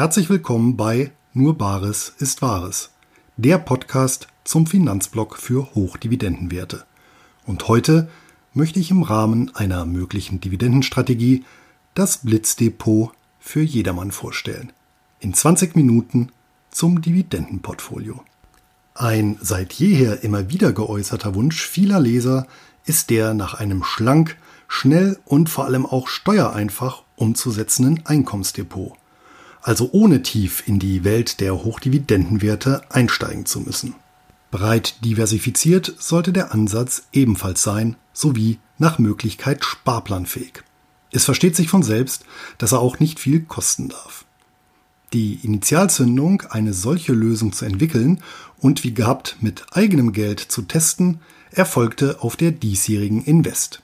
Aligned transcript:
Herzlich 0.00 0.30
willkommen 0.30 0.78
bei 0.78 1.12
Nur 1.34 1.58
Bares 1.58 2.14
ist 2.18 2.40
Wahres, 2.40 2.88
der 3.36 3.58
Podcast 3.58 4.28
zum 4.44 4.66
Finanzblock 4.66 5.36
für 5.36 5.74
Hochdividendenwerte. 5.74 6.84
Und 7.44 7.68
heute 7.68 8.08
möchte 8.54 8.80
ich 8.80 8.90
im 8.90 9.02
Rahmen 9.02 9.54
einer 9.54 9.84
möglichen 9.84 10.40
Dividendenstrategie 10.40 11.44
das 11.92 12.16
Blitzdepot 12.16 13.12
für 13.40 13.60
jedermann 13.60 14.10
vorstellen. 14.10 14.72
In 15.18 15.34
20 15.34 15.76
Minuten 15.76 16.30
zum 16.70 17.02
Dividendenportfolio. 17.02 18.24
Ein 18.94 19.36
seit 19.42 19.74
jeher 19.74 20.24
immer 20.24 20.48
wieder 20.48 20.72
geäußerter 20.72 21.34
Wunsch 21.34 21.66
vieler 21.66 22.00
Leser 22.00 22.46
ist 22.86 23.10
der 23.10 23.34
nach 23.34 23.52
einem 23.52 23.84
schlank, 23.84 24.38
schnell 24.66 25.18
und 25.26 25.50
vor 25.50 25.66
allem 25.66 25.84
auch 25.84 26.08
steuereinfach 26.08 27.02
umzusetzenden 27.16 28.06
Einkommensdepot 28.06 28.96
also 29.62 29.90
ohne 29.92 30.22
tief 30.22 30.66
in 30.66 30.78
die 30.78 31.04
Welt 31.04 31.40
der 31.40 31.64
Hochdividendenwerte 31.64 32.82
einsteigen 32.90 33.46
zu 33.46 33.60
müssen. 33.60 33.94
Breit 34.50 35.04
diversifiziert 35.04 35.94
sollte 35.98 36.32
der 36.32 36.52
Ansatz 36.52 37.04
ebenfalls 37.12 37.62
sein, 37.62 37.96
sowie 38.12 38.58
nach 38.78 38.98
Möglichkeit 38.98 39.64
sparplanfähig. 39.64 40.64
Es 41.12 41.24
versteht 41.24 41.56
sich 41.56 41.68
von 41.68 41.82
selbst, 41.82 42.24
dass 42.58 42.72
er 42.72 42.80
auch 42.80 42.98
nicht 42.98 43.20
viel 43.20 43.40
kosten 43.40 43.88
darf. 43.88 44.24
Die 45.12 45.40
Initialzündung, 45.42 46.42
eine 46.50 46.72
solche 46.72 47.12
Lösung 47.12 47.52
zu 47.52 47.64
entwickeln 47.64 48.22
und 48.58 48.84
wie 48.84 48.94
gehabt 48.94 49.36
mit 49.40 49.66
eigenem 49.72 50.12
Geld 50.12 50.40
zu 50.40 50.62
testen, 50.62 51.20
erfolgte 51.50 52.22
auf 52.22 52.36
der 52.36 52.52
diesjährigen 52.52 53.24
Invest. 53.24 53.82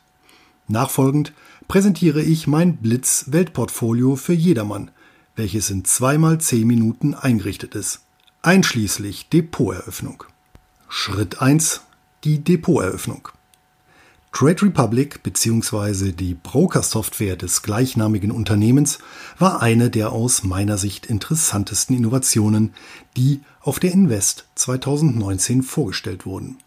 Nachfolgend 0.68 1.32
präsentiere 1.68 2.22
ich 2.22 2.46
mein 2.46 2.76
Blitz-Weltportfolio 2.76 4.14
für 4.14 4.34
jedermann, 4.34 4.90
welches 5.36 5.70
in 5.70 5.84
zweimal 5.84 6.40
zehn 6.40 6.66
Minuten 6.66 7.14
eingerichtet 7.14 7.74
ist, 7.74 8.00
einschließlich 8.42 9.28
Depoteröffnung. 9.28 10.24
Schritt 10.88 11.40
1. 11.40 11.82
Die 12.24 12.42
Depoteröffnung. 12.42 13.28
Trade 14.32 14.62
Republic 14.62 15.22
bzw. 15.22 16.12
die 16.12 16.34
Broker-Software 16.34 17.36
des 17.36 17.62
gleichnamigen 17.62 18.30
Unternehmens 18.30 18.98
war 19.38 19.62
eine 19.62 19.88
der 19.88 20.12
aus 20.12 20.42
meiner 20.42 20.76
Sicht 20.76 21.06
interessantesten 21.06 21.96
Innovationen, 21.96 22.74
die 23.16 23.40
auf 23.62 23.78
der 23.78 23.92
Invest 23.92 24.46
2019 24.56 25.62
vorgestellt 25.62 26.26
wurden. 26.26 26.58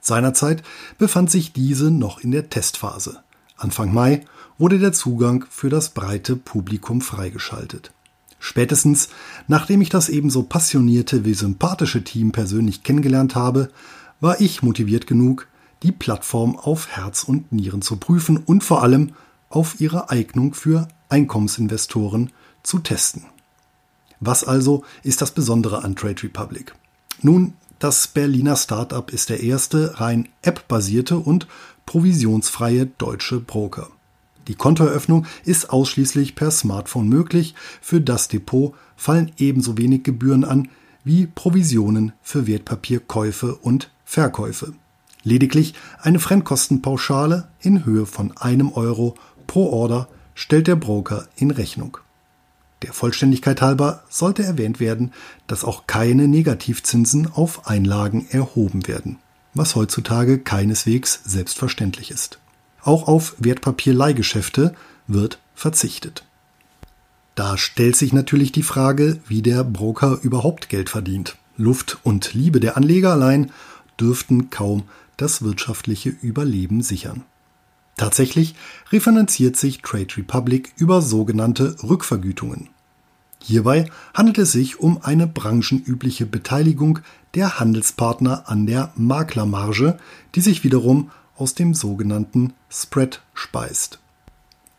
Seinerzeit 0.00 0.62
befand 0.96 1.30
sich 1.30 1.52
diese 1.52 1.90
noch 1.90 2.20
in 2.20 2.30
der 2.30 2.48
Testphase. 2.48 3.22
Anfang 3.58 3.92
Mai 3.92 4.24
wurde 4.56 4.78
der 4.78 4.92
Zugang 4.92 5.44
für 5.50 5.68
das 5.68 5.90
breite 5.90 6.34
Publikum 6.34 7.02
freigeschaltet. 7.02 7.92
Spätestens, 8.38 9.08
nachdem 9.46 9.80
ich 9.80 9.88
das 9.88 10.08
ebenso 10.08 10.42
passionierte 10.44 11.24
wie 11.24 11.34
sympathische 11.34 12.04
Team 12.04 12.32
persönlich 12.32 12.82
kennengelernt 12.82 13.34
habe, 13.34 13.70
war 14.20 14.40
ich 14.40 14.62
motiviert 14.62 15.06
genug, 15.06 15.48
die 15.82 15.92
Plattform 15.92 16.56
auf 16.56 16.88
Herz 16.88 17.24
und 17.24 17.52
Nieren 17.52 17.82
zu 17.82 17.96
prüfen 17.96 18.36
und 18.36 18.64
vor 18.64 18.82
allem 18.82 19.12
auf 19.48 19.80
ihre 19.80 20.10
Eignung 20.10 20.54
für 20.54 20.88
Einkommensinvestoren 21.08 22.30
zu 22.62 22.80
testen. 22.80 23.24
Was 24.20 24.44
also 24.44 24.84
ist 25.02 25.22
das 25.22 25.30
Besondere 25.30 25.84
an 25.84 25.94
Trade 25.94 26.22
Republic? 26.24 26.74
Nun, 27.22 27.54
das 27.78 28.08
Berliner 28.08 28.56
Startup 28.56 29.08
ist 29.12 29.28
der 29.28 29.40
erste 29.40 30.00
rein 30.00 30.28
App-basierte 30.42 31.18
und 31.18 31.46
provisionsfreie 31.86 32.86
deutsche 32.86 33.38
Broker. 33.38 33.88
Die 34.48 34.54
Kontoeröffnung 34.54 35.26
ist 35.44 35.70
ausschließlich 35.70 36.34
per 36.34 36.50
Smartphone 36.50 37.08
möglich. 37.08 37.54
Für 37.80 38.00
das 38.00 38.28
Depot 38.28 38.74
fallen 38.96 39.30
ebenso 39.36 39.78
wenig 39.78 40.02
Gebühren 40.02 40.44
an 40.44 40.68
wie 41.04 41.26
Provisionen 41.26 42.12
für 42.22 42.46
Wertpapierkäufe 42.46 43.54
und 43.54 43.90
Verkäufe. 44.04 44.72
Lediglich 45.22 45.74
eine 46.00 46.18
Fremdkostenpauschale 46.18 47.48
in 47.60 47.84
Höhe 47.84 48.06
von 48.06 48.36
einem 48.36 48.72
Euro 48.72 49.14
pro 49.46 49.70
Order 49.70 50.08
stellt 50.34 50.66
der 50.66 50.76
Broker 50.76 51.28
in 51.36 51.50
Rechnung. 51.50 51.98
Der 52.82 52.92
Vollständigkeit 52.92 53.60
halber 53.60 54.04
sollte 54.08 54.44
erwähnt 54.44 54.80
werden, 54.80 55.12
dass 55.46 55.64
auch 55.64 55.86
keine 55.86 56.28
Negativzinsen 56.28 57.26
auf 57.32 57.66
Einlagen 57.66 58.26
erhoben 58.30 58.86
werden, 58.86 59.18
was 59.52 59.74
heutzutage 59.74 60.38
keineswegs 60.38 61.20
selbstverständlich 61.24 62.10
ist. 62.10 62.38
Auch 62.82 63.08
auf 63.08 63.34
Wertpapierleihgeschäfte 63.38 64.74
wird 65.06 65.38
verzichtet. 65.54 66.24
Da 67.34 67.56
stellt 67.56 67.96
sich 67.96 68.12
natürlich 68.12 68.52
die 68.52 68.62
Frage, 68.62 69.20
wie 69.28 69.42
der 69.42 69.64
Broker 69.64 70.18
überhaupt 70.22 70.68
Geld 70.68 70.90
verdient. 70.90 71.36
Luft 71.56 71.98
und 72.02 72.34
Liebe 72.34 72.60
der 72.60 72.76
Anleger 72.76 73.12
allein 73.12 73.52
dürften 74.00 74.50
kaum 74.50 74.84
das 75.16 75.42
wirtschaftliche 75.42 76.08
Überleben 76.08 76.82
sichern. 76.82 77.24
Tatsächlich 77.96 78.54
refinanziert 78.92 79.56
sich 79.56 79.82
Trade 79.82 80.16
Republic 80.16 80.72
über 80.76 81.02
sogenannte 81.02 81.76
Rückvergütungen. 81.82 82.68
Hierbei 83.42 83.90
handelt 84.14 84.38
es 84.38 84.52
sich 84.52 84.80
um 84.80 85.02
eine 85.02 85.26
branchenübliche 85.26 86.26
Beteiligung 86.26 87.00
der 87.34 87.58
Handelspartner 87.60 88.44
an 88.48 88.66
der 88.66 88.92
Maklermarge, 88.96 89.98
die 90.34 90.40
sich 90.40 90.64
wiederum 90.64 91.10
aus 91.38 91.54
dem 91.54 91.74
sogenannten 91.74 92.52
Spread 92.68 93.22
speist. 93.32 93.98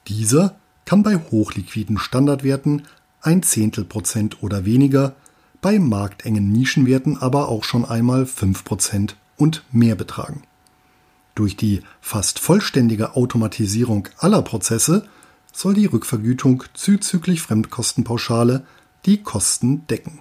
Dieser 0.07 0.55
kann 0.85 1.03
bei 1.03 1.15
hochliquiden 1.15 1.97
Standardwerten 1.97 2.83
ein 3.21 3.43
Zehntel 3.43 3.85
Prozent 3.85 4.41
oder 4.43 4.65
weniger, 4.65 5.15
bei 5.61 5.79
marktengen 5.79 6.51
Nischenwerten 6.51 7.17
aber 7.17 7.49
auch 7.49 7.63
schon 7.63 7.85
einmal 7.85 8.25
5 8.25 8.63
Prozent 8.63 9.15
und 9.37 9.63
mehr 9.71 9.95
betragen. 9.95 10.43
Durch 11.35 11.55
die 11.55 11.81
fast 12.01 12.39
vollständige 12.39 13.15
Automatisierung 13.15 14.09
aller 14.17 14.41
Prozesse 14.41 15.07
soll 15.53 15.73
die 15.73 15.85
Rückvergütung 15.85 16.63
zuzüglich 16.73 17.41
Fremdkostenpauschale 17.41 18.65
die 19.05 19.23
Kosten 19.23 19.87
decken. 19.87 20.19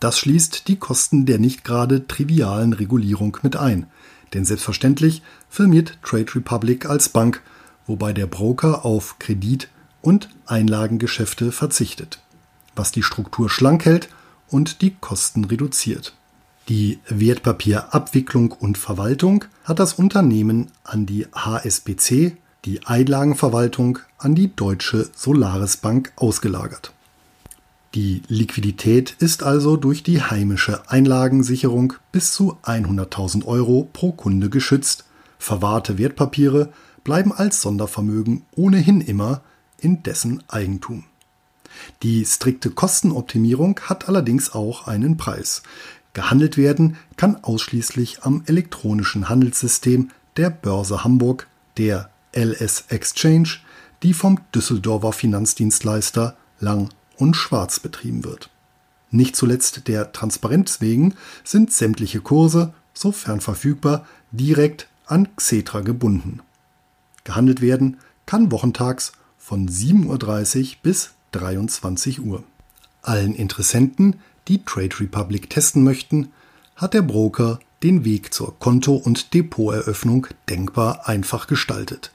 Das 0.00 0.18
schließt 0.18 0.68
die 0.68 0.76
Kosten 0.76 1.24
der 1.24 1.38
nicht 1.38 1.64
gerade 1.64 2.06
trivialen 2.06 2.74
Regulierung 2.74 3.38
mit 3.42 3.56
ein, 3.56 3.86
denn 4.34 4.44
selbstverständlich 4.44 5.22
firmiert 5.48 5.98
Trade 6.02 6.34
Republic 6.34 6.86
als 6.86 7.08
Bank, 7.08 7.42
wobei 7.86 8.12
der 8.12 8.26
Broker 8.26 8.84
auf 8.84 9.18
Kredit- 9.18 9.68
und 10.02 10.28
Einlagengeschäfte 10.46 11.52
verzichtet, 11.52 12.20
was 12.74 12.92
die 12.92 13.02
Struktur 13.02 13.50
schlank 13.50 13.84
hält 13.84 14.08
und 14.48 14.82
die 14.82 14.94
Kosten 14.94 15.44
reduziert. 15.44 16.14
Die 16.68 16.98
Wertpapierabwicklung 17.08 18.50
und 18.52 18.76
Verwaltung 18.76 19.44
hat 19.64 19.78
das 19.78 19.94
Unternehmen 19.94 20.72
an 20.82 21.06
die 21.06 21.26
HSBC, 21.32 22.36
die 22.64 22.84
Einlagenverwaltung 22.84 24.00
an 24.18 24.34
die 24.34 24.54
Deutsche 24.54 25.08
Solaris 25.14 25.76
Bank 25.76 26.12
ausgelagert. 26.16 26.92
Die 27.94 28.22
Liquidität 28.28 29.16
ist 29.20 29.42
also 29.42 29.76
durch 29.76 30.02
die 30.02 30.20
heimische 30.20 30.90
Einlagensicherung 30.90 31.94
bis 32.12 32.32
zu 32.32 32.58
100.000 32.62 33.44
Euro 33.46 33.88
pro 33.92 34.12
Kunde 34.12 34.50
geschützt. 34.50 35.04
Verwahrte 35.38 35.96
Wertpapiere 35.96 36.72
bleiben 37.04 37.32
als 37.32 37.62
Sondervermögen 37.62 38.42
ohnehin 38.54 39.00
immer 39.00 39.42
in 39.78 40.02
dessen 40.02 40.42
Eigentum. 40.48 41.04
Die 42.02 42.24
strikte 42.24 42.70
Kostenoptimierung 42.70 43.80
hat 43.80 44.08
allerdings 44.08 44.52
auch 44.52 44.86
einen 44.86 45.16
Preis. 45.16 45.62
Gehandelt 46.12 46.56
werden 46.56 46.96
kann 47.16 47.42
ausschließlich 47.44 48.24
am 48.24 48.42
elektronischen 48.46 49.28
Handelssystem 49.28 50.10
der 50.36 50.50
Börse 50.50 51.04
Hamburg, 51.04 51.46
der 51.76 52.10
LS 52.34 52.86
Exchange, 52.88 53.58
die 54.02 54.14
vom 54.14 54.40
Düsseldorfer 54.54 55.12
Finanzdienstleister 55.12 56.36
Lang 56.58 56.88
und 57.16 57.34
schwarz 57.34 57.80
betrieben 57.80 58.24
wird. 58.24 58.50
Nicht 59.10 59.36
zuletzt 59.36 59.88
der 59.88 60.12
Transparenz 60.12 60.80
wegen 60.80 61.14
sind 61.44 61.72
sämtliche 61.72 62.20
Kurse, 62.20 62.74
sofern 62.92 63.40
verfügbar, 63.40 64.06
direkt 64.32 64.88
an 65.06 65.28
Xetra 65.36 65.80
gebunden. 65.80 66.40
Gehandelt 67.24 67.60
werden 67.60 67.98
kann 68.26 68.50
wochentags 68.50 69.12
von 69.38 69.68
7.30 69.68 70.06
Uhr 70.06 70.76
bis 70.82 71.10
23 71.32 72.20
Uhr. 72.20 72.42
Allen 73.02 73.34
Interessenten, 73.34 74.16
die 74.48 74.64
Trade 74.64 75.00
Republic 75.00 75.48
testen 75.50 75.84
möchten, 75.84 76.32
hat 76.74 76.94
der 76.94 77.02
Broker 77.02 77.60
den 77.82 78.04
Weg 78.04 78.34
zur 78.34 78.58
Konto- 78.58 78.96
und 78.96 79.34
Depoteröffnung 79.34 80.26
denkbar 80.48 81.08
einfach 81.08 81.46
gestaltet. 81.46 82.10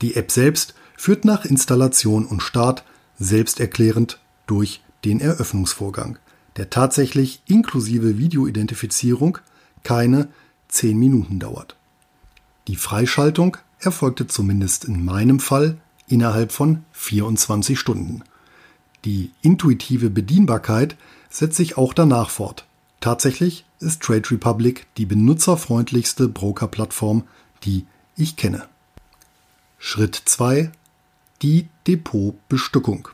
Die 0.00 0.14
App 0.14 0.30
selbst 0.30 0.74
führt 0.96 1.24
nach 1.24 1.44
Installation 1.44 2.26
und 2.26 2.42
Start 2.42 2.84
selbsterklärend 3.18 4.20
durch 4.48 4.82
den 5.04 5.20
Eröffnungsvorgang, 5.20 6.18
der 6.56 6.70
tatsächlich 6.70 7.42
inklusive 7.46 8.18
Videoidentifizierung 8.18 9.38
keine 9.84 10.28
10 10.68 10.98
Minuten 10.98 11.38
dauert. 11.38 11.76
Die 12.66 12.76
Freischaltung 12.76 13.56
erfolgte 13.78 14.26
zumindest 14.26 14.84
in 14.84 15.04
meinem 15.04 15.38
Fall 15.38 15.78
innerhalb 16.08 16.52
von 16.52 16.84
24 16.92 17.78
Stunden. 17.78 18.22
Die 19.04 19.30
intuitive 19.42 20.10
Bedienbarkeit 20.10 20.96
setzt 21.30 21.56
sich 21.56 21.78
auch 21.78 21.94
danach 21.94 22.30
fort. 22.30 22.66
Tatsächlich 23.00 23.64
ist 23.78 24.02
Trade 24.02 24.28
Republic 24.30 24.86
die 24.96 25.06
benutzerfreundlichste 25.06 26.28
Broker-Plattform, 26.28 27.22
die 27.62 27.86
ich 28.16 28.36
kenne. 28.36 28.68
Schritt 29.78 30.20
2. 30.24 30.72
Die 31.42 31.68
Depotbestückung. 31.86 33.08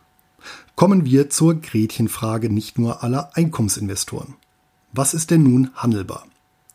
Kommen 0.75 1.05
wir 1.05 1.31
zur 1.31 1.55
Gretchenfrage 1.61 2.51
nicht 2.51 2.79
nur 2.79 3.03
aller 3.03 3.31
Einkommensinvestoren. 3.35 4.35
Was 4.93 5.15
ist 5.15 5.31
denn 5.31 5.43
nun 5.43 5.71
handelbar? 5.75 6.27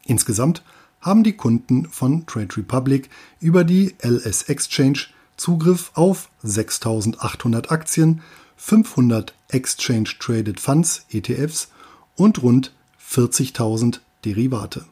Insgesamt 0.06 0.64
haben 1.02 1.24
die 1.24 1.34
Kunden 1.34 1.86
von 1.86 2.26
Trade 2.26 2.58
Republic 2.58 3.10
über 3.40 3.64
die 3.64 3.96
LS 4.02 4.44
Exchange 4.44 5.00
Zugriff 5.38 5.92
auf 5.94 6.30
6800 6.44 7.72
Aktien, 7.72 8.22
500 8.58 9.34
Exchange 9.48 10.10
Traded 10.20 10.60
Funds 10.60 11.06
ETFs 11.10 11.70
und 12.16 12.44
rund 12.44 12.74
40.000 13.10 14.00
Derivate. 14.26 14.86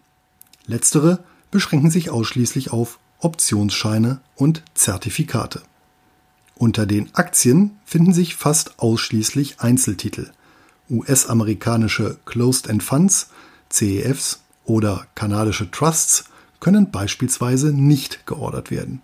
Letztere 0.65 1.23
beschränken 1.51 1.91
sich 1.91 2.09
ausschließlich 2.09 2.71
auf 2.71 2.99
Optionsscheine 3.19 4.21
und 4.35 4.63
Zertifikate. 4.73 5.61
Unter 6.59 6.87
den 6.87 7.13
Aktien 7.13 7.77
finden 7.85 8.13
sich 8.13 8.35
fast 8.35 8.79
ausschließlich 8.79 9.59
Einzeltitel. 9.59 10.31
US-amerikanische 10.89 12.17
Closed-End 12.25 12.81
Funds, 12.81 13.29
CEFs 13.69 14.41
oder 14.65 15.05
kanadische 15.13 15.69
Trusts 15.69 16.25
können 16.59 16.89
beispielsweise 16.89 17.71
nicht 17.71 18.25
geordert 18.25 18.71
werden. 18.71 19.01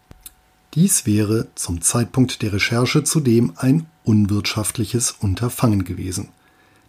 Dies 0.73 1.05
wäre 1.05 1.47
zum 1.53 1.81
Zeitpunkt 1.81 2.41
der 2.41 2.53
Recherche 2.53 3.03
zudem 3.03 3.53
ein 3.57 3.85
unwirtschaftliches 4.03 5.11
Unterfangen 5.11 5.83
gewesen. 5.83 6.29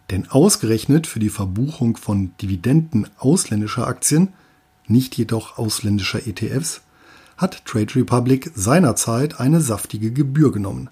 Denn 0.09 0.27
ausgerechnet 0.31 1.05
für 1.05 1.19
die 1.19 1.29
Verbuchung 1.29 1.95
von 1.97 2.31
Dividenden 2.41 3.07
ausländischer 3.19 3.85
Aktien, 3.85 4.33
nicht 4.87 5.15
jedoch 5.15 5.59
ausländischer 5.59 6.25
ETFs, 6.25 6.81
hat 7.37 7.65
Trade 7.65 7.95
Republic 7.95 8.51
seinerzeit 8.55 9.39
eine 9.39 9.61
saftige 9.61 10.11
Gebühr 10.11 10.51
genommen. 10.51 10.89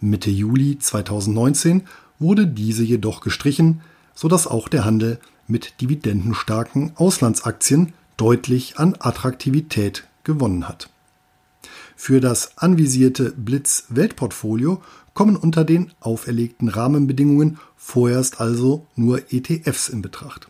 Mitte 0.00 0.30
Juli 0.30 0.78
2019 0.78 1.82
wurde 2.18 2.46
diese 2.46 2.82
jedoch 2.82 3.20
gestrichen, 3.20 3.82
sodass 4.14 4.46
auch 4.46 4.68
der 4.68 4.84
Handel 4.84 5.18
mit 5.46 5.80
dividendenstarken 5.80 6.92
Auslandsaktien 6.96 7.92
deutlich 8.16 8.78
an 8.78 8.96
Attraktivität 8.98 10.04
gewonnen 10.24 10.68
hat. 10.68 10.90
Für 11.96 12.20
das 12.20 12.56
anvisierte 12.56 13.32
Blitz 13.32 13.84
Weltportfolio 13.88 14.80
kommen 15.12 15.36
unter 15.36 15.64
den 15.64 15.92
auferlegten 16.00 16.68
Rahmenbedingungen 16.68 17.58
vorerst 17.76 18.40
also 18.40 18.86
nur 18.96 19.32
ETFs 19.32 19.88
in 19.88 20.00
Betracht. 20.00 20.48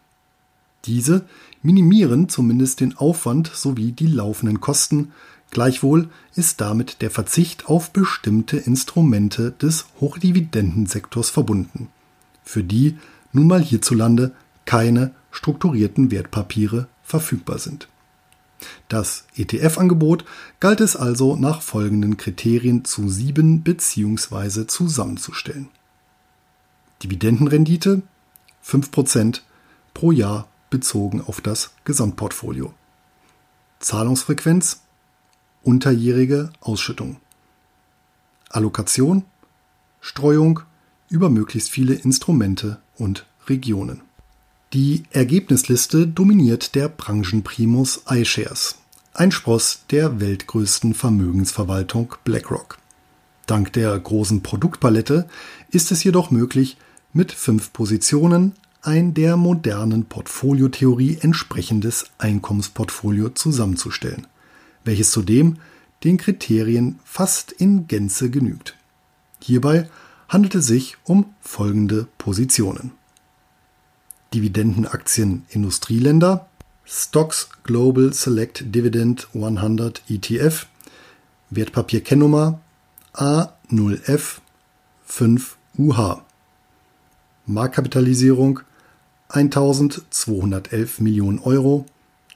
Diese 0.85 1.27
minimieren 1.62 2.29
zumindest 2.29 2.81
den 2.81 2.97
Aufwand 2.97 3.51
sowie 3.53 3.93
die 3.93 4.07
laufenden 4.07 4.61
Kosten, 4.61 5.12
gleichwohl 5.51 6.09
ist 6.35 6.61
damit 6.61 7.03
der 7.03 7.11
Verzicht 7.11 7.67
auf 7.67 7.91
bestimmte 7.91 8.57
Instrumente 8.57 9.53
des 9.53 9.87
Hochdividendensektors 10.01 11.31
verbunden, 11.31 11.89
für 12.45 12.65
die 12.65 12.97
nun 13.33 13.47
mal 13.47 13.62
hierzulande 13.62 14.33
keine 14.65 15.12
strukturierten 15.31 16.11
Wertpapiere 16.11 16.89
verfügbar 17.03 17.59
sind. 17.59 17.89
Das 18.89 19.25
ETF-Angebot 19.37 20.25
galt 20.59 20.81
es 20.81 20.97
also 20.97 21.37
nach 21.37 21.62
folgenden 21.62 22.17
Kriterien 22.17 22.85
zu 22.85 23.09
sieben 23.09 23.62
bzw. 23.62 24.67
zusammenzustellen. 24.67 25.69
Dividendenrendite 27.03 28.03
5% 28.65 29.41
pro 29.95 30.12
Jahr 30.12 30.47
bezogen 30.70 31.20
auf 31.20 31.40
das 31.40 31.72
Gesamtportfolio. 31.84 32.72
Zahlungsfrequenz 33.81 34.82
unterjährige 35.62 36.52
Ausschüttung. 36.61 37.17
Allokation 38.49 39.25
Streuung 40.00 40.61
über 41.08 41.28
möglichst 41.28 41.70
viele 41.70 41.94
Instrumente 41.94 42.81
und 42.96 43.26
Regionen. 43.49 44.02
Die 44.72 45.02
Ergebnisliste 45.11 46.06
dominiert 46.06 46.75
der 46.75 46.88
Branchenprimus 46.88 48.02
iShares, 48.08 48.76
ein 49.12 49.32
Spross 49.32 49.84
der 49.90 50.20
weltgrößten 50.20 50.94
Vermögensverwaltung 50.94 52.14
BlackRock. 52.25 52.78
Dank 53.46 53.73
der 53.73 53.99
großen 53.99 54.43
Produktpalette 54.43 55.28
ist 55.70 55.90
es 55.90 56.05
jedoch 56.05 56.31
möglich, 56.31 56.76
mit 57.12 57.32
fünf 57.32 57.73
Positionen 57.73 58.52
ein 58.82 59.15
der 59.15 59.37
modernen 59.37 60.06
Portfoliotheorie 60.06 61.19
entsprechendes 61.21 62.06
Einkommensportfolio 62.19 63.29
zusammenzustellen, 63.31 64.27
welches 64.85 65.11
zudem 65.11 65.56
den 66.05 66.17
Kriterien 66.17 66.99
fast 67.05 67.53
in 67.53 67.87
Gänze 67.87 68.31
genügt. 68.31 68.77
Hierbei 69.41 69.88
handelt 70.29 70.55
es 70.55 70.67
sich 70.67 70.97
um 71.05 71.35
folgende 71.41 72.06
Positionen. 72.17 72.93
Dividendenaktien 74.32 75.44
Industrieländer, 75.50 76.49
Stocks 76.85 77.50
Global 77.65 78.12
Select 78.12 78.75
Dividend 78.75 79.29
100 79.35 80.03
ETF, 80.09 80.67
Wertpapierkennnummer 81.50 82.61
A0F 83.12 84.38
5UH. 85.09 86.21
Marktkapitalisierung 87.47 88.61
1211 89.32 91.00
Millionen 91.00 91.38
Euro, 91.38 91.87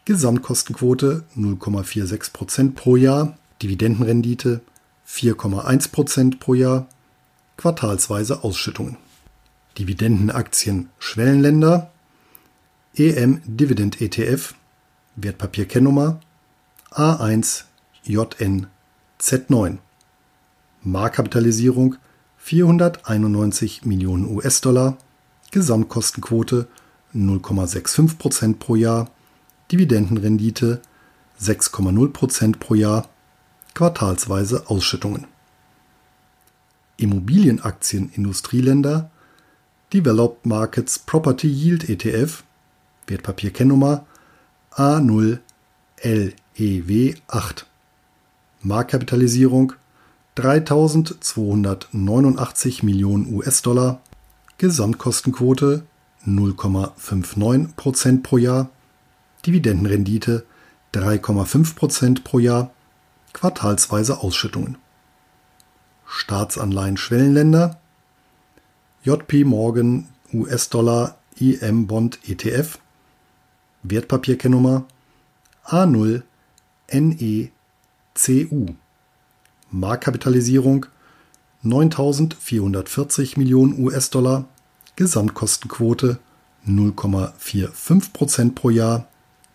Gesamtkostenquote 0.05 1.25
0,46% 1.37 2.75
pro 2.75 2.97
Jahr, 2.97 3.37
Dividendenrendite 3.63 4.61
4,1% 5.09 6.39
pro 6.39 6.55
Jahr, 6.55 6.87
quartalsweise 7.57 8.45
Ausschüttungen. 8.45 8.97
Dividendenaktien 9.79 10.89
Schwellenländer, 10.99 11.91
EM 12.95 13.41
Dividend 13.45 14.01
ETF, 14.01 14.55
Wertpapierkennnummer 15.17 16.21
A1 16.93 17.65
JN 18.05 18.69
Z9. 19.21 19.79
Marktkapitalisierung 20.83 21.97
491 22.39 23.85
Millionen 23.85 24.27
US-Dollar, 24.27 24.97
Gesamtkostenquote 25.51 26.69
0,65% 27.15 28.57
pro 28.57 28.75
Jahr, 28.75 29.09
Dividendenrendite 29.71 30.83
6,0% 31.41 32.59
pro 32.59 32.75
Jahr, 32.75 33.09
quartalsweise 33.75 34.69
Ausschüttungen. 34.69 35.29
Immobilienaktien 36.97 38.11
Industrieländer 38.15 39.11
Developed 39.93 40.47
Markets 40.47 40.99
Property 40.99 41.49
Yield 41.49 41.89
ETF, 41.89 42.43
Wertpapierkennnummer 43.07 44.05
A0LEW8. 44.73 47.65
Marktkapitalisierung 48.63 49.75
3289 50.35 52.83
Millionen 52.83 53.33
US-Dollar, 53.35 54.01
Gesamtkostenquote 54.59 55.85
0,59% 56.27 58.23
pro 58.23 58.39
Jahr, 58.39 58.71
Dividendenrendite 59.47 60.47
3,5% 60.95 62.23
pro 62.25 62.39
Jahr, 62.39 62.71
quartalsweise 63.33 64.21
Ausschüttungen. 64.21 64.79
Staatsanleihen 66.07 66.97
Schwellenländer 66.97 67.79
JP 69.03 69.45
Morgan 69.45 70.09
US-Dollar 70.33 71.19
IM 71.37 71.87
Bond 71.87 72.21
ETF, 72.27 72.79
Wertpapierkennnummer 73.83 74.87
A0 75.67 76.23
NECU, 76.91 78.67
Marktkapitalisierung 79.71 80.87
9.440 81.65 83.39
Millionen 83.39 83.85
US-Dollar, 83.85 84.47
Gesamtkostenquote 84.97 86.19
0,45% 86.67 88.55
pro 88.55 88.71
Jahr, 88.71 89.09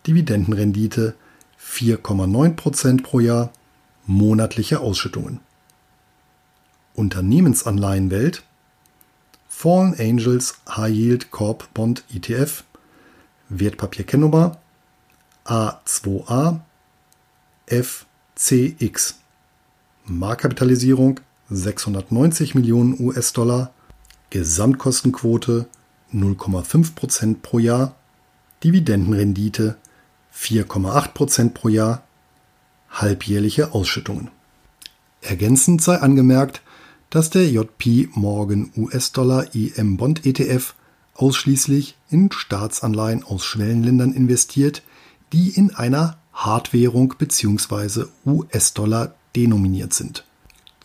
Dividendenrendite 0.06 1.14
4,9% 1.60 3.02
pro 3.02 3.20
Jahr, 3.20 3.52
monatliche 4.06 4.80
Ausschüttungen. 4.80 5.40
Unternehmensanleihenwelt 6.94 8.42
Fallen 9.48 9.94
Angels 9.98 10.54
High 10.68 10.94
Yield 10.94 11.30
Corp 11.30 11.72
Bond 11.74 12.04
ETF, 12.14 12.64
Wertpapierkennnummer 13.48 14.58
A2A 15.44 16.60
FCX, 17.66 19.16
Marktkapitalisierung 20.04 21.20
690 21.50 22.54
Millionen 22.54 22.98
US-Dollar, 23.00 23.72
Gesamtkostenquote 24.30 25.66
0,5% 26.12 27.36
pro 27.42 27.58
Jahr, 27.58 27.94
Dividendenrendite 28.64 29.76
4,8% 30.34 31.50
pro 31.50 31.68
Jahr, 31.68 32.02
halbjährliche 32.90 33.74
Ausschüttungen. 33.74 34.30
Ergänzend 35.20 35.82
sei 35.82 35.96
angemerkt, 35.96 36.62
dass 37.10 37.30
der 37.30 37.50
JP 37.50 38.10
Morgan 38.14 38.70
US-Dollar 38.76 39.54
EM 39.54 39.96
Bond 39.96 40.24
ETF 40.24 40.74
ausschließlich 41.14 41.96
in 42.08 42.30
Staatsanleihen 42.32 43.24
aus 43.24 43.44
Schwellenländern 43.44 44.12
investiert, 44.12 44.82
die 45.32 45.50
in 45.50 45.74
einer 45.74 46.18
Hardwährung 46.32 47.14
bzw. 47.18 48.04
US-Dollar 48.24 49.14
denominiert 49.36 49.92
sind. 49.92 50.24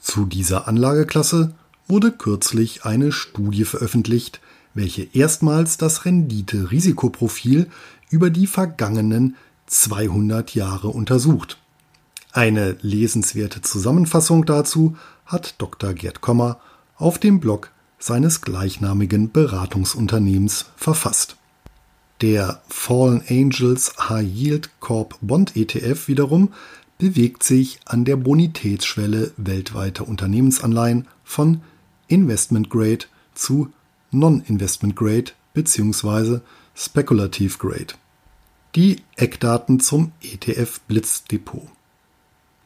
Zu 0.01 0.25
dieser 0.25 0.67
Anlageklasse 0.67 1.55
wurde 1.87 2.11
kürzlich 2.11 2.85
eine 2.85 3.11
Studie 3.11 3.65
veröffentlicht, 3.65 4.39
welche 4.73 5.03
erstmals 5.13 5.77
das 5.77 6.05
Rendite-Risikoprofil 6.05 7.67
über 8.09 8.29
die 8.29 8.47
vergangenen 8.47 9.35
200 9.67 10.53
Jahre 10.53 10.89
untersucht. 10.89 11.57
Eine 12.31 12.75
lesenswerte 12.81 13.61
Zusammenfassung 13.61 14.45
dazu 14.45 14.97
hat 15.25 15.55
Dr. 15.57 15.93
Gerd 15.93 16.21
Kommer 16.21 16.59
auf 16.97 17.17
dem 17.17 17.39
Blog 17.39 17.71
seines 17.97 18.41
gleichnamigen 18.41 19.31
Beratungsunternehmens 19.31 20.65
verfasst. 20.75 21.37
Der 22.21 22.61
Fallen 22.67 23.23
Angels 23.29 23.93
High 24.09 24.27
Yield 24.27 24.69
Corp 24.79 25.17
Bond 25.21 25.55
ETF 25.55 26.07
wiederum 26.07 26.53
bewegt 26.97 27.43
sich 27.43 27.79
an 27.85 28.05
der 28.05 28.15
Bonitätsschwelle 28.15 29.31
weltweiter 29.37 30.07
Unternehmensanleihen 30.07 31.07
von 31.23 31.61
Investment 32.07 32.69
Grade 32.69 33.05
zu 33.33 33.71
Non-Investment 34.11 34.95
Grade 34.95 35.31
bzw. 35.53 36.39
Speculative 36.75 37.57
Grade. 37.57 37.95
Die 38.75 39.01
Eckdaten 39.15 39.79
zum 39.79 40.11
ETF 40.21 40.81
Blitz 40.81 41.23
Depot. 41.23 41.67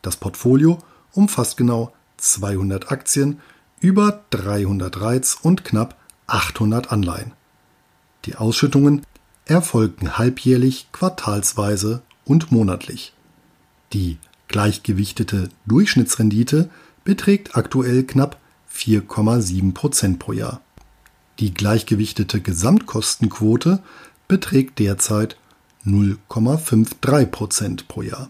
Das 0.01 0.17
Portfolio 0.17 0.79
umfasst 1.13 1.57
genau 1.57 1.93
200 2.17 2.91
Aktien, 2.91 3.39
über 3.79 4.23
300 4.31 4.99
Reiz 5.01 5.37
und 5.41 5.63
knapp 5.63 5.95
800 6.27 6.91
Anleihen. 6.91 7.33
Die 8.25 8.35
Ausschüttungen 8.35 9.05
erfolgten 9.45 10.17
halbjährlich, 10.17 10.89
quartalsweise 10.91 12.01
und 12.25 12.51
monatlich. 12.51 13.13
Die 13.93 14.17
gleichgewichtete 14.47 15.49
Durchschnittsrendite 15.65 16.69
beträgt 17.03 17.55
aktuell 17.55 18.03
knapp 18.03 18.38
4,7 18.79 19.73
Prozent 19.73 20.19
pro 20.19 20.31
Jahr. 20.31 20.61
Die 21.39 21.53
gleichgewichtete 21.53 22.39
Gesamtkostenquote 22.39 23.83
beträgt 24.27 24.79
derzeit 24.79 25.37
0,53 25.85 27.25
Prozent 27.25 27.87
pro 27.87 28.01
Jahr. 28.01 28.29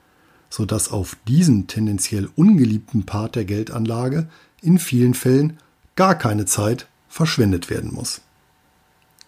sodass 0.48 0.90
auf 0.90 1.16
diesen 1.26 1.66
tendenziell 1.66 2.28
ungeliebten 2.36 3.04
Part 3.04 3.36
der 3.36 3.44
Geldanlage 3.44 4.28
in 4.62 4.78
vielen 4.78 5.14
Fällen 5.14 5.58
gar 5.96 6.14
keine 6.14 6.46
Zeit 6.46 6.86
verschwendet 7.08 7.70
werden 7.70 7.92
muss. 7.92 8.20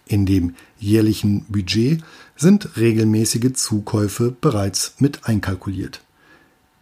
In 0.06 0.26
dem 0.26 0.54
jährlichen 0.78 1.44
Budget 1.48 2.02
sind 2.36 2.76
regelmäßige 2.76 3.52
Zukäufe 3.54 4.34
bereits 4.40 4.94
mit 4.98 5.26
einkalkuliert. 5.26 6.02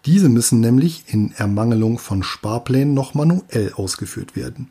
Diese 0.06 0.28
müssen 0.28 0.60
nämlich 0.60 1.04
in 1.08 1.32
Ermangelung 1.32 1.98
von 1.98 2.22
Sparplänen 2.22 2.94
noch 2.94 3.14
manuell 3.14 3.72
ausgeführt 3.74 4.34
werden. 4.34 4.68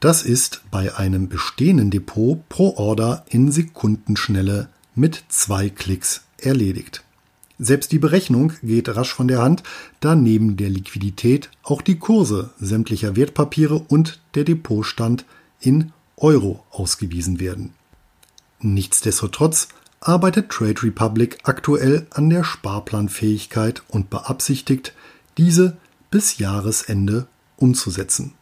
Das 0.00 0.22
ist 0.22 0.62
bei 0.70 0.94
einem 0.94 1.28
bestehenden 1.28 1.90
Depot 1.90 2.48
pro 2.48 2.76
Order 2.76 3.24
in 3.28 3.50
Sekundenschnelle 3.50 4.68
mit 4.94 5.24
zwei 5.28 5.68
Klicks 5.70 6.22
erledigt. 6.38 7.02
Selbst 7.58 7.90
die 7.90 7.98
Berechnung 7.98 8.52
geht 8.62 8.88
rasch 8.88 9.12
von 9.12 9.26
der 9.26 9.42
Hand, 9.42 9.64
da 9.98 10.14
neben 10.14 10.56
der 10.56 10.70
Liquidität 10.70 11.50
auch 11.64 11.82
die 11.82 11.98
Kurse 11.98 12.50
sämtlicher 12.60 13.16
Wertpapiere 13.16 13.80
und 13.88 14.20
der 14.36 14.44
Depotstand 14.44 15.24
in 15.60 15.92
Euro 16.16 16.64
ausgewiesen 16.70 17.40
werden. 17.40 17.74
Nichtsdestotrotz 18.60 19.68
arbeitet 20.00 20.50
Trade 20.50 20.82
Republic 20.82 21.38
aktuell 21.42 22.06
an 22.10 22.30
der 22.30 22.44
Sparplanfähigkeit 22.44 23.82
und 23.88 24.10
beabsichtigt, 24.10 24.94
diese 25.36 25.76
bis 26.10 26.38
Jahresende 26.38 27.26
umzusetzen. 27.56 28.34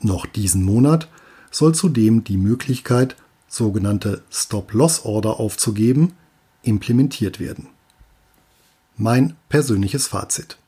Noch 0.00 0.26
diesen 0.26 0.64
Monat 0.64 1.08
soll 1.50 1.74
zudem 1.74 2.24
die 2.24 2.36
Möglichkeit, 2.36 3.16
sogenannte 3.46 4.22
Stop-Loss-Order 4.30 5.38
aufzugeben, 5.38 6.14
implementiert 6.62 7.38
werden. 7.38 7.68
Mein 8.96 9.36
persönliches 9.48 10.06
Fazit. 10.06 10.58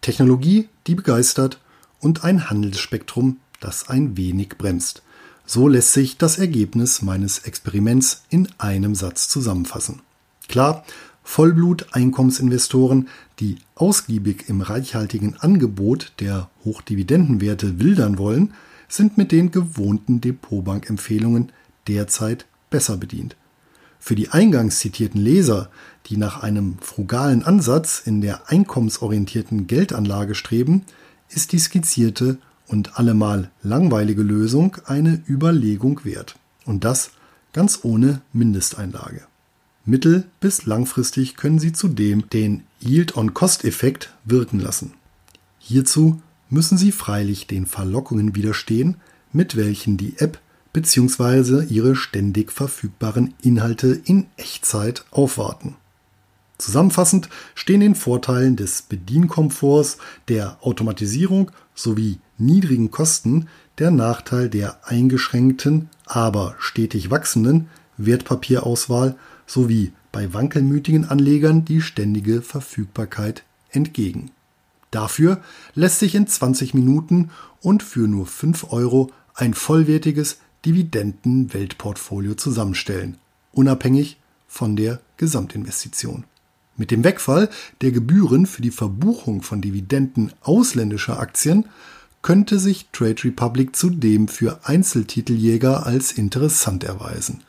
Technologie, 0.00 0.68
die 0.86 0.94
begeistert 0.94 1.60
und 2.00 2.24
ein 2.24 2.50
Handelsspektrum, 2.50 3.40
das 3.60 3.88
ein 3.88 4.16
wenig 4.16 4.50
bremst. 4.58 5.02
So 5.50 5.66
lässt 5.66 5.94
sich 5.94 6.18
das 6.18 6.36
Ergebnis 6.36 7.00
meines 7.00 7.38
Experiments 7.38 8.24
in 8.28 8.48
einem 8.58 8.94
Satz 8.94 9.30
zusammenfassen. 9.30 10.02
Klar, 10.46 10.84
Vollblut-Einkommensinvestoren, 11.22 13.08
die 13.40 13.56
ausgiebig 13.74 14.50
im 14.50 14.60
reichhaltigen 14.60 15.38
Angebot 15.38 16.12
der 16.20 16.50
Hochdividendenwerte 16.66 17.80
wildern 17.80 18.18
wollen, 18.18 18.52
sind 18.88 19.16
mit 19.16 19.32
den 19.32 19.50
gewohnten 19.50 20.20
Depotbank-Empfehlungen 20.20 21.50
derzeit 21.86 22.44
besser 22.68 22.98
bedient. 22.98 23.34
Für 23.98 24.16
die 24.16 24.28
eingangs 24.28 24.80
zitierten 24.80 25.22
Leser, 25.22 25.70
die 26.08 26.18
nach 26.18 26.42
einem 26.42 26.76
frugalen 26.82 27.42
Ansatz 27.42 28.02
in 28.04 28.20
der 28.20 28.50
einkommensorientierten 28.50 29.66
Geldanlage 29.66 30.34
streben, 30.34 30.84
ist 31.30 31.52
die 31.52 31.58
skizzierte 31.58 32.36
und 32.68 32.98
allemal 32.98 33.50
langweilige 33.62 34.22
Lösung 34.22 34.76
eine 34.84 35.22
Überlegung 35.28 36.04
wert. 36.04 36.36
Und 36.64 36.84
das 36.84 37.10
ganz 37.52 37.80
ohne 37.82 38.20
Mindesteinlage. 38.32 39.22
Mittel- 39.84 40.26
bis 40.40 40.66
langfristig 40.66 41.36
können 41.36 41.58
Sie 41.58 41.72
zudem 41.72 42.28
den 42.28 42.64
Yield-on-Cost-Effekt 42.80 44.14
wirken 44.24 44.60
lassen. 44.60 44.92
Hierzu 45.58 46.20
müssen 46.50 46.78
Sie 46.78 46.92
freilich 46.92 47.46
den 47.46 47.66
Verlockungen 47.66 48.34
widerstehen, 48.34 48.96
mit 49.32 49.56
welchen 49.56 49.96
die 49.96 50.18
App 50.18 50.38
bzw. 50.72 51.64
ihre 51.64 51.96
ständig 51.96 52.52
verfügbaren 52.52 53.34
Inhalte 53.42 54.00
in 54.04 54.26
Echtzeit 54.36 55.04
aufwarten. 55.10 55.76
Zusammenfassend 56.58 57.28
stehen 57.54 57.80
den 57.80 57.94
Vorteilen 57.94 58.56
des 58.56 58.82
Bedienkomforts, 58.82 59.98
der 60.28 60.58
Automatisierung 60.60 61.50
sowie 61.74 62.18
niedrigen 62.38 62.90
Kosten 62.90 63.48
der 63.78 63.90
Nachteil 63.90 64.48
der 64.48 64.78
eingeschränkten, 64.84 65.88
aber 66.06 66.54
stetig 66.58 67.10
wachsenden 67.10 67.68
Wertpapierauswahl 67.96 69.16
sowie 69.46 69.92
bei 70.12 70.32
wankelmütigen 70.32 71.04
Anlegern 71.04 71.64
die 71.64 71.80
ständige 71.80 72.42
Verfügbarkeit 72.42 73.44
entgegen. 73.70 74.30
Dafür 74.90 75.42
lässt 75.74 75.98
sich 75.98 76.14
in 76.14 76.26
20 76.26 76.74
Minuten 76.74 77.30
und 77.60 77.82
für 77.82 78.08
nur 78.08 78.26
5 78.26 78.72
Euro 78.72 79.10
ein 79.34 79.54
vollwertiges 79.54 80.38
Dividenden-Weltportfolio 80.64 82.34
zusammenstellen, 82.34 83.18
unabhängig 83.52 84.18
von 84.46 84.76
der 84.76 85.00
Gesamtinvestition. 85.18 86.24
Mit 86.76 86.90
dem 86.90 87.04
Wegfall 87.04 87.50
der 87.80 87.90
Gebühren 87.90 88.46
für 88.46 88.62
die 88.62 88.70
Verbuchung 88.70 89.42
von 89.42 89.60
Dividenden 89.60 90.32
ausländischer 90.40 91.18
Aktien 91.18 91.66
könnte 92.22 92.58
sich 92.58 92.88
Trade 92.92 93.24
Republic 93.24 93.76
zudem 93.76 94.28
für 94.28 94.60
Einzeltiteljäger 94.64 95.86
als 95.86 96.12
interessant 96.12 96.84
erweisen. 96.84 97.42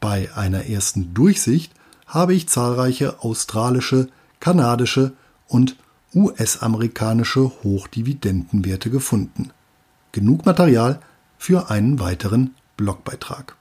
Bei 0.00 0.34
einer 0.34 0.66
ersten 0.66 1.14
Durchsicht 1.14 1.72
habe 2.06 2.34
ich 2.34 2.48
zahlreiche 2.48 3.22
australische, 3.22 4.08
kanadische 4.40 5.12
und 5.46 5.76
US-amerikanische 6.14 7.50
Hochdividendenwerte 7.62 8.90
gefunden. 8.90 9.50
Genug 10.12 10.44
Material 10.44 11.00
für 11.38 11.70
einen 11.70 12.00
weiteren 12.00 12.54
Blogbeitrag. 12.76 13.56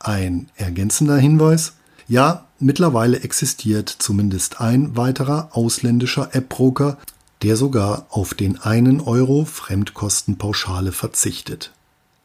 Ein 0.00 0.48
ergänzender 0.56 1.16
Hinweis. 1.16 1.74
Ja, 2.06 2.44
mittlerweile 2.58 3.20
existiert 3.20 3.88
zumindest 3.88 4.60
ein 4.60 4.96
weiterer 4.96 5.48
ausländischer 5.52 6.34
App-Broker, 6.34 6.98
der 7.44 7.56
sogar 7.56 8.06
auf 8.08 8.32
den 8.32 8.58
einen 8.58 9.02
Euro 9.02 9.44
Fremdkostenpauschale 9.44 10.92
verzichtet. 10.92 11.72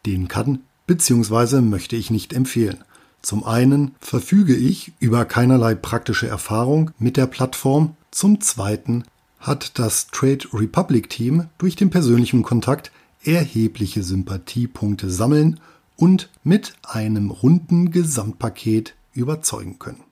Den 0.05 0.29
kann 0.29 0.59
bzw. 0.87 1.59
möchte 1.59 1.97
ich 1.97 2.09
nicht 2.09 2.31
empfehlen. 2.31 2.77
Zum 3.21 3.43
einen 3.43 3.95
verfüge 3.99 4.55
ich 4.55 4.93
über 4.99 5.25
keinerlei 5.25 5.75
praktische 5.75 6.29
Erfahrung 6.29 6.91
mit 6.99 7.17
der 7.17 7.27
Plattform, 7.27 7.97
zum 8.11 8.39
zweiten 8.39 9.03
hat 9.41 9.77
das 9.77 10.07
Trade 10.07 10.47
Republic 10.53 11.09
Team 11.09 11.47
durch 11.57 11.75
den 11.75 11.89
persönlichen 11.89 12.41
Kontakt 12.41 12.89
erhebliche 13.21 14.03
Sympathiepunkte 14.03 15.09
sammeln 15.09 15.59
und 15.97 16.29
mit 16.45 16.75
einem 16.83 17.29
runden 17.29 17.91
Gesamtpaket 17.91 18.95
überzeugen 19.13 19.79
können. 19.79 20.08